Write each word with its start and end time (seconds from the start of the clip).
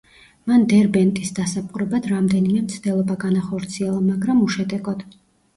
მან 0.51 0.63
დერბენტის 0.71 1.31
დასაპყრობად 1.39 2.07
რამდენიმე 2.13 2.63
მცდელობა 2.63 3.19
განახორციელა, 3.27 4.03
მაგრამ 4.11 4.41
უშედეგოდ. 4.49 5.07